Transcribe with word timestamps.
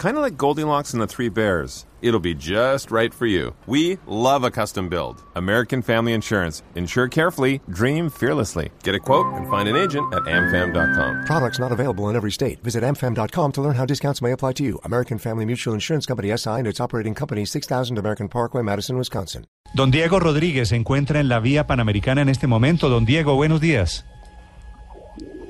Kind 0.00 0.16
of 0.16 0.22
like 0.22 0.38
Goldilocks 0.38 0.94
and 0.94 1.02
the 1.02 1.06
Three 1.06 1.28
Bears. 1.28 1.84
It'll 2.00 2.20
be 2.20 2.34
just 2.34 2.90
right 2.90 3.12
for 3.12 3.26
you. 3.26 3.54
We 3.66 3.98
love 4.06 4.44
a 4.44 4.50
custom 4.50 4.88
build. 4.88 5.22
American 5.36 5.82
Family 5.82 6.14
Insurance. 6.14 6.62
Insure 6.74 7.06
carefully, 7.06 7.60
dream 7.68 8.08
fearlessly. 8.08 8.70
Get 8.82 8.94
a 8.94 8.98
quote 8.98 9.26
and 9.34 9.46
find 9.50 9.68
an 9.68 9.76
agent 9.76 10.10
at 10.14 10.22
amfam.com. 10.22 11.26
Products 11.26 11.58
not 11.58 11.70
available 11.70 12.08
in 12.08 12.16
every 12.16 12.32
state. 12.32 12.62
Visit 12.62 12.82
amfam.com 12.82 13.52
to 13.52 13.60
learn 13.60 13.74
how 13.74 13.84
discounts 13.84 14.22
may 14.22 14.32
apply 14.32 14.54
to 14.54 14.64
you. 14.64 14.80
American 14.84 15.18
Family 15.18 15.44
Mutual 15.44 15.74
Insurance 15.74 16.06
Company 16.06 16.34
SI 16.34 16.60
and 16.60 16.66
its 16.66 16.80
operating 16.80 17.14
company 17.14 17.44
6000 17.44 17.98
American 17.98 18.26
Parkway, 18.26 18.62
Madison, 18.62 18.96
Wisconsin. 18.96 19.44
Don 19.74 19.90
Diego 19.90 20.18
Rodríguez 20.18 20.70
se 20.70 20.76
encuentra 20.76 21.20
en 21.20 21.28
la 21.28 21.40
vía 21.40 21.66
panamericana 21.66 22.22
en 22.22 22.30
este 22.30 22.46
momento. 22.46 22.88
Don 22.88 23.04
Diego, 23.04 23.34
buenos 23.34 23.60
días. 23.60 24.06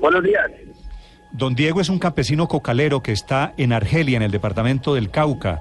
Buenos 0.01 0.23
días. 0.23 0.51
Don 1.33 1.55
Diego 1.55 1.79
es 1.79 1.89
un 1.89 1.99
campesino 1.99 2.47
cocalero 2.47 3.01
que 3.01 3.11
está 3.11 3.53
en 3.57 3.71
Argelia, 3.71 4.17
en 4.17 4.23
el 4.23 4.31
departamento 4.31 4.95
del 4.95 5.09
Cauca. 5.09 5.59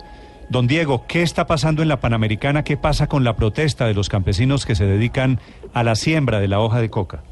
Don 0.49 0.67
Diego, 0.67 1.05
¿qué 1.07 1.23
está 1.23 1.47
pasando 1.47 1.81
en 1.83 1.89
la 1.89 2.01
Panamericana? 2.01 2.65
¿Qué 2.65 2.77
pasa 2.77 3.07
con 3.07 3.23
la 3.23 3.37
protesta 3.37 3.87
de 3.87 3.95
los 3.95 4.09
campesinos 4.09 4.67
que 4.67 4.75
se 4.75 4.85
dedican 4.85 5.39
a 5.73 5.85
la 5.85 5.95
siembra 5.95 6.41
de 6.41 6.49
la 6.49 6.61
hoja 6.61 6.81
de 6.81 6.91
coca? 6.91 7.23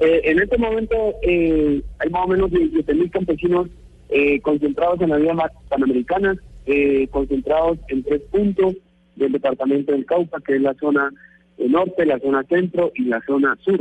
Eh, 0.00 0.20
en 0.24 0.38
este 0.38 0.58
momento 0.58 0.94
eh, 1.22 1.82
hay 1.98 2.10
más 2.10 2.26
o 2.26 2.28
menos 2.28 2.50
17.000 2.50 3.10
campesinos 3.10 3.68
eh, 4.10 4.40
concentrados 4.42 5.00
en 5.00 5.08
la 5.08 5.16
vía 5.16 5.34
panamericana, 5.70 6.36
eh, 6.66 7.08
concentrados 7.08 7.78
en 7.88 8.02
tres 8.02 8.20
puntos 8.30 8.74
del 9.16 9.32
departamento 9.32 9.92
del 9.92 10.04
Cauca, 10.04 10.38
que 10.46 10.56
es 10.56 10.60
la 10.60 10.74
zona 10.74 11.10
norte, 11.56 12.04
la 12.04 12.18
zona 12.18 12.44
centro 12.44 12.92
y 12.94 13.04
la 13.04 13.22
zona 13.26 13.56
sur. 13.64 13.80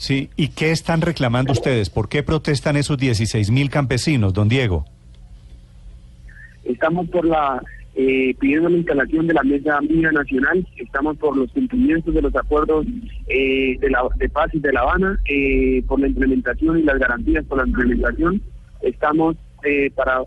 Sí, 0.00 0.30
¿y 0.34 0.48
qué 0.48 0.70
están 0.70 1.02
reclamando 1.02 1.52
ustedes? 1.52 1.90
¿Por 1.90 2.08
qué 2.08 2.22
protestan 2.22 2.78
esos 2.78 2.96
16 2.96 3.50
mil 3.50 3.68
campesinos, 3.68 4.32
don 4.32 4.48
Diego? 4.48 4.86
Estamos 6.64 7.06
por 7.10 7.26
la 7.26 7.62
eh, 7.94 8.34
pidiendo 8.40 8.70
la 8.70 8.78
instalación 8.78 9.26
de 9.26 9.34
la 9.34 9.42
mesa 9.42 9.76
amiga 9.76 10.10
nacional, 10.10 10.66
estamos 10.78 11.18
por 11.18 11.36
los 11.36 11.52
cumplimientos 11.52 12.14
de 12.14 12.22
los 12.22 12.34
acuerdos 12.34 12.86
eh, 13.28 13.76
de, 13.78 13.90
la, 13.90 14.04
de 14.16 14.30
paz 14.30 14.48
y 14.54 14.60
de 14.60 14.72
La 14.72 14.80
Habana, 14.80 15.20
eh, 15.28 15.84
por 15.86 16.00
la 16.00 16.08
implementación 16.08 16.78
y 16.78 16.82
las 16.82 16.98
garantías 16.98 17.44
por 17.44 17.58
la 17.58 17.66
implementación, 17.66 18.40
estamos 18.80 19.36
eh, 19.64 19.90
para 19.94 20.22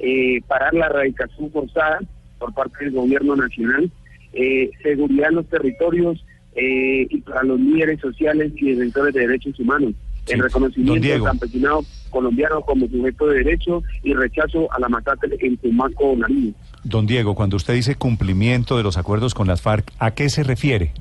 eh, 0.00 0.42
parar 0.46 0.74
la 0.74 0.84
erradicación 0.84 1.50
forzada 1.50 2.00
por 2.38 2.52
parte 2.52 2.84
del 2.84 2.92
gobierno 2.92 3.36
nacional, 3.36 3.90
eh, 4.34 4.70
seguridad 4.82 5.30
en 5.30 5.36
los 5.36 5.46
territorios, 5.46 6.22
eh, 6.54 7.06
y 7.10 7.20
para 7.20 7.42
los 7.42 7.58
líderes 7.60 8.00
sociales 8.00 8.52
y 8.56 8.70
defensores 8.72 9.14
de 9.14 9.20
derechos 9.20 9.58
humanos. 9.58 9.94
Sí. 10.26 10.34
El 10.34 10.40
reconocimiento 10.40 11.06
del 11.06 11.22
campesinado 11.22 11.84
colombiano 12.10 12.62
como 12.62 12.88
sujeto 12.88 13.26
de 13.26 13.44
derecho 13.44 13.82
y 14.02 14.14
rechazo 14.14 14.72
a 14.72 14.80
la 14.80 14.88
masacre 14.88 15.36
en 15.40 15.56
Tumaco, 15.58 16.16
Nariño. 16.16 16.54
Don 16.82 17.06
Diego, 17.06 17.34
cuando 17.34 17.56
usted 17.56 17.74
dice 17.74 17.96
cumplimiento 17.96 18.76
de 18.76 18.82
los 18.82 18.96
acuerdos 18.96 19.34
con 19.34 19.46
las 19.46 19.60
FARC, 19.60 19.92
¿a 19.98 20.12
qué 20.12 20.30
se 20.30 20.42
refiere? 20.42 20.92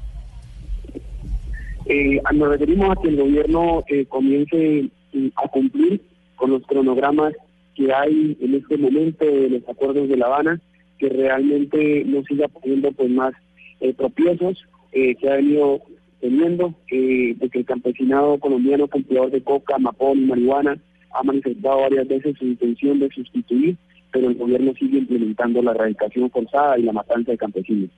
Eh, 1.86 2.22
nos 2.34 2.50
referimos 2.50 2.98
a 2.98 3.02
que 3.02 3.10
el 3.10 3.18
gobierno 3.18 3.84
eh, 3.88 4.06
comience 4.06 4.90
mm, 5.14 5.28
a 5.36 5.48
cumplir 5.50 6.02
con 6.36 6.52
los 6.52 6.64
cronogramas 6.64 7.34
que 7.76 7.94
hay 7.94 8.38
en 8.42 8.56
este 8.56 8.78
momento 8.78 9.26
de 9.26 9.50
los 9.50 9.70
acuerdos 9.70 10.08
de 10.08 10.18
La 10.18 10.28
Habana, 10.28 10.62
que 11.00 11.10
realmente 11.10 12.04
no 12.06 12.24
siga 12.24 12.48
poniendo 12.48 12.92
pues 12.92 13.10
más 13.10 13.34
eh, 13.82 13.94
tropiezos 13.94 14.64
eh, 14.94 15.16
que 15.16 15.30
ha 15.30 15.36
venido 15.36 15.82
teniendo, 16.22 16.74
eh, 16.90 17.36
de 17.38 17.50
que 17.50 17.60
el 17.60 17.66
campesinado 17.66 18.38
colombiano 18.40 18.88
cultivador 18.88 19.32
de 19.32 19.44
coca, 19.44 19.76
y 19.78 20.20
marihuana 20.20 20.78
ha 21.12 21.24
manifestado 21.24 21.82
varias 21.82 22.08
veces 22.08 22.38
su 22.38 22.46
intención 22.46 23.00
de 23.00 23.10
sustituir, 23.10 23.78
pero 24.12 24.30
el 24.30 24.36
gobierno 24.36 24.74
sigue 24.80 25.00
implementando 25.00 25.62
la 25.62 25.72
erradicación 25.72 26.30
forzada 26.30 26.78
y 26.78 26.84
la 26.84 26.94
matanza 26.94 27.32
de 27.32 27.38
campesinos. 27.38 27.90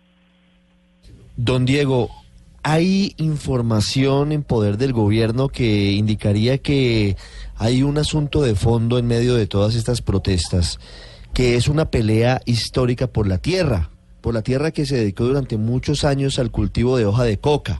Don 1.37 1.65
Diego, 1.65 2.09
¿hay 2.63 3.13
información 3.17 4.31
en 4.31 4.43
poder 4.43 4.77
del 4.77 4.93
gobierno 4.93 5.49
que 5.49 5.91
indicaría 5.91 6.57
que 6.57 7.17
hay 7.57 7.83
un 7.83 7.97
asunto 7.97 8.41
de 8.41 8.55
fondo 8.55 8.97
en 8.97 9.05
medio 9.05 9.35
de 9.35 9.47
todas 9.47 9.75
estas 9.75 10.01
protestas, 10.01 10.79
que 11.33 11.57
es 11.57 11.67
una 11.67 11.91
pelea 11.91 12.41
histórica 12.45 13.07
por 13.07 13.27
la 13.27 13.37
tierra, 13.37 13.89
por 14.25 14.33
la 14.33 14.41
tierra 14.41 14.71
que 14.71 14.87
se 14.87 14.95
dedicó 14.95 15.25
durante 15.25 15.55
muchos 15.55 16.03
años 16.03 16.39
al 16.39 16.49
cultivo 16.49 16.97
de 16.97 17.05
hoja 17.05 17.25
de 17.25 17.37
coca? 17.37 17.79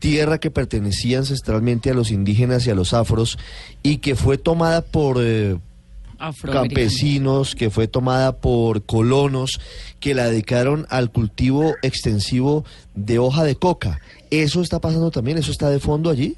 tierra 0.00 0.38
que 0.38 0.50
pertenecía 0.50 1.18
ancestralmente 1.18 1.88
a 1.88 1.94
los 1.94 2.10
indígenas 2.10 2.66
y 2.66 2.70
a 2.70 2.74
los 2.74 2.92
afros 2.92 3.38
y 3.84 3.98
que 3.98 4.16
fue 4.16 4.36
tomada 4.36 4.82
por 4.82 5.18
eh, 5.20 5.56
campesinos, 6.42 7.54
que 7.54 7.70
fue 7.70 7.86
tomada 7.86 8.38
por 8.38 8.82
colonos 8.82 9.60
que 10.00 10.14
la 10.14 10.28
dedicaron 10.28 10.84
al 10.90 11.12
cultivo 11.12 11.76
extensivo 11.82 12.64
de 12.96 13.20
hoja 13.20 13.44
de 13.44 13.54
coca. 13.54 14.00
¿Eso 14.30 14.62
está 14.62 14.80
pasando 14.80 15.12
también? 15.12 15.38
¿Eso 15.38 15.52
está 15.52 15.70
de 15.70 15.78
fondo 15.78 16.10
allí? 16.10 16.34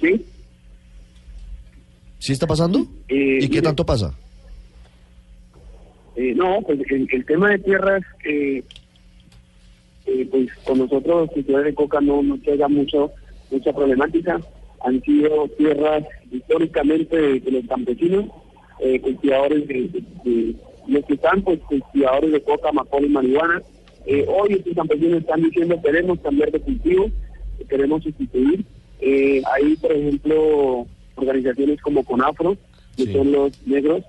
¿Sí? 0.00 0.24
¿Sí 2.18 2.32
está 2.32 2.46
pasando? 2.46 2.86
Eh, 3.08 3.40
¿Y 3.42 3.48
qué 3.48 3.48
mire, 3.48 3.62
tanto 3.62 3.84
pasa? 3.84 4.14
Eh, 6.20 6.34
no, 6.36 6.60
pues 6.66 6.78
el, 6.90 7.08
el 7.10 7.24
tema 7.24 7.48
de 7.48 7.58
tierras, 7.60 8.02
eh, 8.26 8.62
eh, 10.04 10.28
pues 10.30 10.50
con 10.64 10.78
nosotros, 10.80 11.30
cultivadores 11.30 11.72
de 11.72 11.74
coca, 11.74 11.98
no, 12.02 12.22
no 12.22 12.36
llega 12.36 12.68
mucho, 12.68 13.10
mucha 13.50 13.72
problemática. 13.72 14.38
Han 14.84 15.00
sido 15.02 15.48
tierras 15.56 16.04
históricamente 16.30 17.16
de, 17.16 17.40
de 17.40 17.50
los 17.52 17.66
campesinos, 17.66 18.26
eh, 18.80 19.00
cultivadores 19.00 19.66
de, 19.66 19.74
de- 19.88 20.02
de- 20.30 20.54
los 20.88 21.04
que 21.06 21.14
están, 21.14 21.40
pues 21.40 21.58
cultivadores 21.60 22.32
de 22.32 22.42
coca, 22.42 22.68
amapola 22.68 23.06
y 23.06 23.10
marihuana. 23.10 23.62
Hoy 24.28 24.54
estos 24.54 24.74
campesinos 24.74 25.20
están 25.20 25.42
diciendo 25.42 25.80
queremos 25.82 26.18
cambiar 26.20 26.50
de 26.50 26.60
cultivo, 26.60 27.10
queremos 27.68 28.02
sustituir. 28.02 28.62
Eh, 29.00 29.40
hay, 29.54 29.74
por 29.76 29.92
ejemplo, 29.92 30.86
organizaciones 31.14 31.80
como 31.80 32.04
CONAFRO, 32.04 32.56
que 32.96 33.04
Sí. 33.06 33.12
son 33.14 33.32
los 33.32 33.52
negros, 33.66 34.02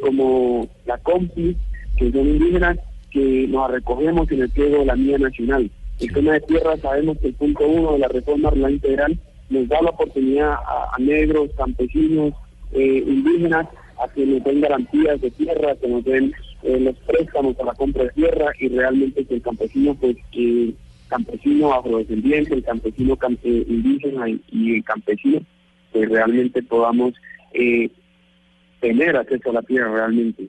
como 0.00 0.68
la 0.86 0.98
COMPI, 0.98 1.56
que 1.96 2.10
son 2.12 2.28
indígenas, 2.28 2.78
que 3.10 3.46
nos 3.48 3.70
recogemos 3.70 4.30
en 4.32 4.42
el 4.42 4.50
pliego 4.50 4.78
de 4.80 4.86
la 4.86 4.96
mía 4.96 5.18
nacional. 5.18 5.70
El 6.00 6.12
tema 6.12 6.32
de 6.32 6.40
tierra, 6.40 6.76
sabemos 6.78 7.18
que 7.18 7.28
el 7.28 7.34
punto 7.34 7.66
uno 7.68 7.92
de 7.92 7.98
la 8.00 8.08
reforma 8.08 8.50
rural 8.50 8.72
integral 8.72 9.18
nos 9.50 9.68
da 9.68 9.80
la 9.82 9.90
oportunidad 9.90 10.52
a, 10.54 10.96
negros, 10.98 11.50
campesinos, 11.56 12.32
eh, 12.72 13.04
indígenas, 13.06 13.68
a 14.04 14.12
que 14.12 14.26
nos 14.26 14.42
den 14.42 14.60
garantías 14.60 15.20
de 15.20 15.30
tierra, 15.30 15.76
que 15.76 15.86
nos 15.86 16.04
den 16.04 16.32
eh, 16.64 16.80
los 16.80 16.96
préstamos 17.06 17.54
para 17.54 17.68
la 17.68 17.74
compra 17.74 18.02
de 18.04 18.10
tierra 18.10 18.46
y 18.58 18.68
realmente 18.68 19.24
que 19.24 19.34
el 19.36 19.42
campesino, 19.42 19.94
pues, 19.94 20.16
eh, 20.32 20.72
campesino 21.08 21.72
afrodescendiente, 21.72 22.54
el 22.54 22.64
campesino 22.64 23.16
cam- 23.16 23.38
eh, 23.44 23.64
indígena 23.68 24.28
y, 24.28 24.40
y 24.50 24.76
el 24.76 24.84
campesino, 24.84 25.40
pues 25.92 26.08
realmente 26.08 26.60
podamos 26.64 27.14
eh, 27.52 27.88
tener 28.80 29.16
acceso 29.16 29.50
a 29.50 29.54
la 29.54 29.62
tierra 29.62 29.92
realmente. 29.94 30.48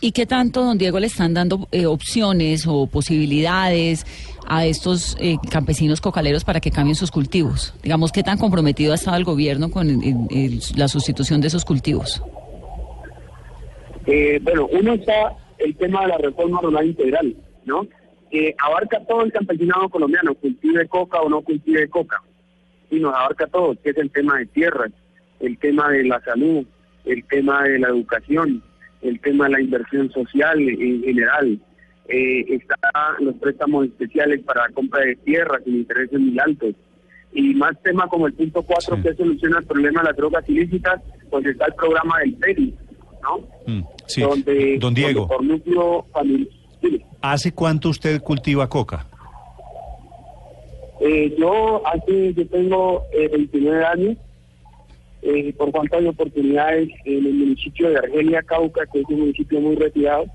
¿Y 0.00 0.12
qué 0.12 0.26
tanto, 0.26 0.62
don 0.62 0.76
Diego, 0.78 1.00
le 1.00 1.06
están 1.06 1.32
dando 1.32 1.68
eh, 1.72 1.86
opciones 1.86 2.66
o 2.68 2.86
posibilidades 2.86 4.04
a 4.46 4.66
estos 4.66 5.16
eh, 5.18 5.36
campesinos 5.50 6.00
cocaleros 6.00 6.44
para 6.44 6.60
que 6.60 6.70
cambien 6.70 6.94
sus 6.94 7.10
cultivos? 7.10 7.74
Digamos, 7.82 8.12
¿qué 8.12 8.22
tan 8.22 8.36
comprometido 8.38 8.92
ha 8.92 8.96
estado 8.96 9.16
el 9.16 9.24
gobierno 9.24 9.70
con 9.70 9.88
el- 9.88 10.60
la 10.76 10.88
sustitución 10.88 11.40
de 11.40 11.46
esos 11.48 11.64
cultivos? 11.64 12.22
Eh, 14.06 14.38
bueno, 14.42 14.66
uno 14.70 14.92
está 14.94 15.32
el 15.58 15.74
tema 15.76 16.02
de 16.02 16.08
la 16.08 16.18
reforma 16.18 16.60
rural 16.60 16.86
integral, 16.86 17.34
¿no? 17.64 17.86
Que 18.30 18.54
abarca 18.62 19.00
todo 19.06 19.22
el 19.22 19.32
campesinado 19.32 19.88
colombiano, 19.88 20.34
cultive 20.34 20.86
coca 20.88 21.20
o 21.22 21.28
no 21.28 21.40
cultive 21.40 21.88
coca. 21.88 22.22
Y 22.90 23.00
nos 23.00 23.14
abarca 23.14 23.46
todo, 23.46 23.74
que 23.82 23.90
es 23.90 23.96
el 23.96 24.10
tema 24.10 24.38
de 24.38 24.46
tierras, 24.46 24.92
el 25.40 25.58
tema 25.58 25.88
de 25.90 26.04
la 26.04 26.20
salud, 26.20 26.64
el 27.04 27.24
tema 27.24 27.64
de 27.64 27.78
la 27.78 27.88
educación, 27.88 28.62
el 29.02 29.20
tema 29.20 29.44
de 29.46 29.50
la 29.52 29.60
inversión 29.60 30.10
social 30.10 30.58
en 30.60 31.02
general. 31.02 31.58
Eh, 32.08 32.44
está 32.54 32.76
los 33.18 33.34
préstamos 33.36 33.86
especiales 33.86 34.40
para 34.44 34.68
la 34.68 34.74
compra 34.74 35.00
de 35.04 35.16
tierras 35.16 35.62
sin 35.64 35.76
intereses 35.76 36.18
muy 36.20 36.38
altos. 36.38 36.74
Y 37.32 37.54
más 37.54 37.80
temas 37.82 38.08
como 38.08 38.26
el 38.26 38.32
punto 38.32 38.62
4 38.62 38.96
Sí. 38.96 39.02
que 39.02 39.14
soluciona 39.14 39.58
el 39.58 39.64
problema 39.66 40.00
de 40.02 40.08
las 40.08 40.16
drogas 40.16 40.48
ilícitas, 40.48 41.02
pues 41.30 41.44
está 41.46 41.66
el 41.66 41.74
programa 41.74 42.18
del 42.20 42.34
PERI, 42.34 42.74
¿no? 43.22 43.38
Mm, 43.66 43.84
sí. 44.06 44.20
donde, 44.22 44.78
Don 44.78 44.94
Diego, 44.94 45.26
donde 45.26 45.34
por 45.34 45.44
núcleo 45.44 46.06
familiar. 46.12 46.48
¿hace 47.20 47.52
cuánto 47.52 47.88
usted 47.88 48.20
cultiva 48.22 48.68
coca? 48.68 49.06
Eh, 51.00 51.34
yo 51.38 51.82
hace, 51.86 52.32
yo 52.34 52.46
tengo 52.48 53.02
eh, 53.12 53.28
29 53.28 53.84
años, 53.84 54.16
eh, 55.22 55.52
por 55.54 55.70
cuanto 55.72 55.96
hay 55.96 56.06
oportunidades 56.06 56.88
en 57.04 57.26
el 57.26 57.34
municipio 57.34 57.90
de 57.90 57.98
Argelia, 57.98 58.42
Cauca, 58.42 58.86
que 58.86 59.00
es 59.00 59.04
un 59.08 59.20
municipio 59.20 59.60
muy 59.60 59.76
retirado, 59.76 60.26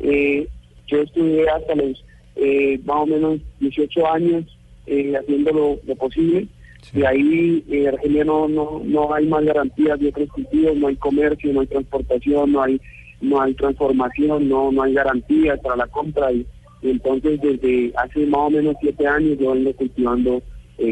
Eh, 0.00 0.48
yo 0.86 1.02
estudié 1.02 1.48
hasta 1.48 1.74
los 1.74 2.04
eh, 2.36 2.80
más 2.84 2.96
o 2.96 3.06
menos 3.06 3.40
18 3.60 4.12
años 4.12 4.44
eh, 4.86 5.14
haciendo 5.16 5.78
lo, 5.86 5.94
posible. 5.94 6.46
y 6.92 6.98
De 6.98 7.06
ahí, 7.06 7.64
en 7.70 7.88
Argelia 7.88 8.24
no, 8.24 8.48
no, 8.48 8.82
no 8.84 9.14
hay 9.14 9.26
más 9.26 9.44
garantías 9.44 9.98
de 10.00 10.08
otros 10.08 10.28
cultivos, 10.30 10.76
no 10.76 10.88
hay 10.88 10.96
comercio, 10.96 11.52
no 11.52 11.60
hay 11.60 11.66
transportación, 11.66 12.52
no 12.52 12.62
hay 12.62 12.80
no 13.20 13.40
hay 13.40 13.54
transformación, 13.54 14.48
no 14.48 14.70
no 14.70 14.82
hay 14.82 14.92
garantías 14.92 15.58
para 15.60 15.76
la 15.76 15.86
compra. 15.86 16.32
Y, 16.32 16.46
entonces, 16.82 17.40
desde 17.40 17.92
hace 17.96 18.26
más 18.26 18.40
o 18.40 18.50
menos 18.50 18.76
siete 18.80 19.06
años 19.06 19.38
yo 19.38 19.52
vengo 19.52 19.72
cultivando 19.72 20.42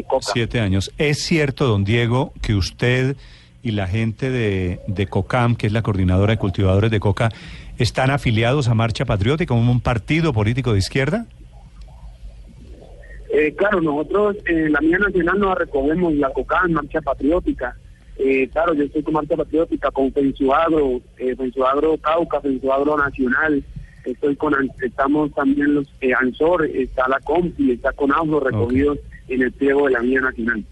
coca. 0.07 0.25
Siete 0.33 0.59
años. 0.59 0.91
¿Es 0.97 1.19
cierto, 1.19 1.67
don 1.67 1.83
Diego, 1.83 2.33
que 2.41 2.55
usted 2.55 3.15
y 3.61 3.71
la 3.71 3.87
gente 3.87 4.29
de, 4.29 4.79
de 4.87 5.07
COCAM, 5.07 5.55
que 5.55 5.67
es 5.67 5.73
la 5.73 5.81
coordinadora 5.81 6.33
de 6.33 6.37
cultivadores 6.37 6.91
de 6.91 6.99
coca, 6.99 7.29
están 7.77 8.11
afiliados 8.11 8.67
a 8.67 8.73
Marcha 8.73 9.05
Patriótica, 9.05 9.53
como 9.53 9.71
un 9.71 9.79
partido 9.79 10.33
político 10.33 10.73
de 10.73 10.79
izquierda? 10.79 11.25
Eh, 13.33 13.53
claro, 13.57 13.81
nosotros 13.81 14.37
en 14.45 14.73
la 14.73 14.81
Mía 14.81 14.99
Nacional 14.99 15.39
nos 15.39 15.57
recogemos 15.57 16.13
la 16.13 16.29
COCAM, 16.29 16.71
Marcha 16.71 17.01
Patriótica. 17.01 17.75
Eh, 18.17 18.47
claro, 18.49 18.73
yo 18.73 18.83
estoy 18.83 19.01
con 19.01 19.15
Marcha 19.15 19.35
Patriótica, 19.35 19.89
con 19.91 20.11
Fensuagro, 20.11 21.01
eh, 21.17 21.35
Fensuagro 21.35 21.97
Cauca, 21.97 22.41
Fensuagro 22.41 22.97
Nacional. 22.97 23.63
Estoy 24.05 24.35
con, 24.35 24.53
estamos 24.81 25.33
también 25.33 25.73
los 25.75 25.87
eh, 26.01 26.13
ANSOR, 26.13 26.65
está 26.65 27.07
la 27.07 27.19
COMPI, 27.21 27.71
está 27.71 27.93
con 27.93 28.11
AUSO 28.11 28.41
recogidos 28.41 28.99
en 29.33 29.43
el 29.43 29.51
pliego 29.51 29.87
de 29.87 29.93
la 29.93 30.01
Mía 30.01 30.21
Nacional. 30.21 30.63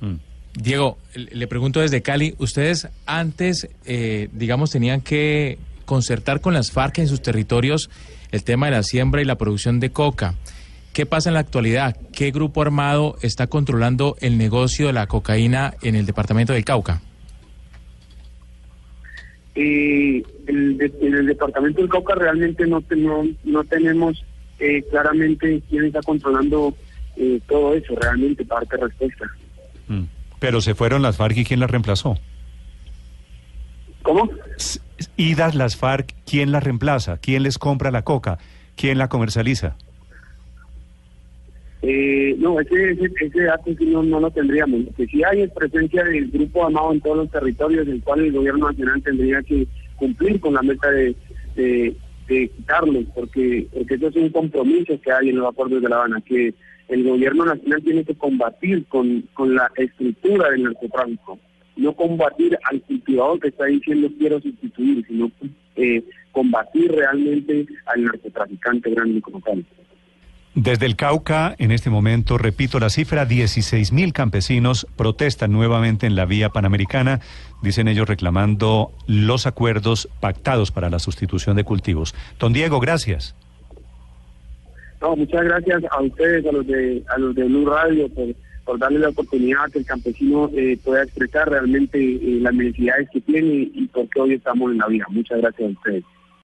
Mm. 0.00 0.14
Diego, 0.54 0.98
le 1.14 1.46
pregunto 1.46 1.80
desde 1.80 2.00
Cali, 2.00 2.34
ustedes 2.38 2.88
antes, 3.04 3.68
eh, 3.84 4.28
digamos, 4.32 4.70
tenían 4.70 5.02
que 5.02 5.58
concertar 5.84 6.40
con 6.40 6.54
las 6.54 6.70
FARC 6.70 6.98
en 6.98 7.08
sus 7.08 7.20
territorios 7.20 7.90
el 8.32 8.42
tema 8.42 8.66
de 8.66 8.72
la 8.72 8.82
siembra 8.82 9.20
y 9.20 9.24
la 9.24 9.36
producción 9.36 9.80
de 9.80 9.90
coca. 9.90 10.34
¿Qué 10.92 11.04
pasa 11.04 11.28
en 11.28 11.34
la 11.34 11.40
actualidad? 11.40 11.94
¿Qué 12.10 12.30
grupo 12.30 12.62
armado 12.62 13.16
está 13.20 13.48
controlando 13.48 14.16
el 14.20 14.38
negocio 14.38 14.86
de 14.86 14.94
la 14.94 15.06
cocaína 15.06 15.74
en 15.82 15.94
el 15.94 16.06
departamento 16.06 16.54
del 16.54 16.64
Cauca? 16.64 17.02
Eh, 19.54 20.22
en 20.46 21.14
el 21.14 21.26
departamento 21.26 21.82
del 21.82 21.90
Cauca 21.90 22.14
realmente 22.14 22.66
no, 22.66 22.82
no, 23.44 23.64
tenemos 23.64 24.24
eh, 24.58 24.82
claramente 24.90 25.62
quién 25.68 25.84
está 25.84 26.00
controlando 26.00 26.74
eh, 27.16 27.40
todo 27.48 27.74
eso, 27.74 27.94
realmente, 28.00 28.44
parte 28.44 28.76
respuesta. 28.76 29.26
Mm. 29.88 30.04
Pero 30.38 30.60
se 30.60 30.74
fueron 30.74 31.02
las 31.02 31.16
FARC 31.16 31.38
y 31.38 31.44
quién 31.44 31.60
las 31.60 31.70
reemplazó. 31.70 32.16
¿Cómo? 34.02 34.30
Idas 35.16 35.54
las 35.54 35.76
FARC, 35.76 36.14
¿quién 36.24 36.52
las 36.52 36.62
reemplaza? 36.62 37.18
¿Quién 37.18 37.42
les 37.42 37.58
compra 37.58 37.90
la 37.90 38.02
coca? 38.02 38.38
¿Quién 38.76 38.98
la 38.98 39.08
comercializa? 39.08 39.76
Eh, 41.82 42.34
no, 42.38 42.60
ese, 42.60 42.92
ese, 43.20 43.42
dato 43.42 43.70
no, 43.80 44.02
no, 44.02 44.20
lo 44.20 44.30
tendríamos. 44.30 44.80
Lo 44.84 44.92
que 44.92 45.06
sí 45.06 45.22
hay 45.22 45.42
es 45.42 45.50
presencia 45.52 46.04
del 46.04 46.30
grupo 46.30 46.66
armado 46.66 46.92
en 46.92 47.00
todos 47.00 47.16
los 47.18 47.30
territorios, 47.30 47.86
el 47.86 48.02
cual 48.02 48.20
el 48.20 48.32
gobierno 48.32 48.68
nacional 48.68 49.02
tendría 49.02 49.42
que 49.42 49.66
cumplir 49.96 50.40
con 50.40 50.54
la 50.54 50.62
meta 50.62 50.90
de, 50.90 51.14
de, 51.54 51.96
de 52.28 52.48
quitarlos, 52.48 53.04
porque, 53.14 53.66
porque 53.72 53.94
eso 53.94 54.08
es 54.08 54.16
un 54.16 54.30
compromiso 54.30 55.00
que 55.00 55.12
hay 55.12 55.28
en 55.28 55.36
los 55.36 55.48
acuerdos 55.48 55.82
de 55.82 55.88
La 55.88 55.96
Habana, 55.96 56.20
que 56.24 56.54
el 56.88 57.04
gobierno 57.04 57.44
nacional 57.44 57.82
tiene 57.82 58.04
que 58.04 58.14
combatir 58.14 58.84
con, 58.86 59.22
con 59.34 59.54
la 59.54 59.70
estructura 59.76 60.50
del 60.50 60.64
narcotráfico, 60.64 61.38
no 61.76 61.92
combatir 61.94 62.58
al 62.70 62.80
cultivador 62.82 63.40
que 63.40 63.48
está 63.48 63.66
diciendo 63.66 64.08
quiero 64.18 64.40
sustituir, 64.40 65.04
sino 65.06 65.30
eh, 65.76 66.02
combatir 66.32 66.92
realmente 66.92 67.66
al 67.86 68.04
narcotraficante 68.04 68.90
grande 68.90 69.20
como 69.20 69.40
tal. 69.40 69.64
Desde 70.54 70.86
el 70.86 70.96
Cauca, 70.96 71.54
en 71.58 71.70
este 71.70 71.90
momento, 71.90 72.38
repito 72.38 72.80
la 72.80 72.88
cifra, 72.88 73.26
16 73.26 73.92
mil 73.92 74.14
campesinos 74.14 74.86
protestan 74.96 75.52
nuevamente 75.52 76.06
en 76.06 76.16
la 76.16 76.24
vía 76.24 76.48
panamericana, 76.48 77.20
dicen 77.62 77.88
ellos 77.88 78.08
reclamando 78.08 78.90
los 79.06 79.46
acuerdos 79.46 80.08
pactados 80.18 80.70
para 80.70 80.88
la 80.88 80.98
sustitución 80.98 81.56
de 81.56 81.64
cultivos. 81.64 82.14
Don 82.38 82.54
Diego, 82.54 82.80
gracias. 82.80 83.34
No, 85.06 85.14
muchas 85.14 85.44
gracias 85.44 85.84
a 85.88 86.02
ustedes, 86.02 86.44
a 86.46 86.50
los 86.50 86.66
de, 86.66 87.00
a 87.06 87.16
los 87.16 87.32
de 87.36 87.44
Blue 87.44 87.64
Radio, 87.64 88.08
por, 88.08 88.26
por 88.64 88.76
darle 88.76 88.98
la 88.98 89.10
oportunidad 89.10 89.70
que 89.70 89.78
el 89.78 89.86
campesino 89.86 90.50
eh, 90.52 90.76
pueda 90.84 91.04
expresar 91.04 91.48
realmente 91.48 91.96
eh, 91.96 92.40
las 92.40 92.52
necesidades 92.52 93.08
que 93.12 93.20
tiene 93.20 93.70
y 93.72 93.86
por 93.86 94.08
qué 94.08 94.20
hoy 94.20 94.34
estamos 94.34 94.72
en 94.72 94.78
la 94.78 94.88
vida. 94.88 95.06
Muchas 95.10 95.38
gracias 95.38 95.68
a 95.68 95.72
ustedes. 95.72 96.04